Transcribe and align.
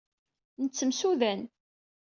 Nettemsudan. 0.61 1.41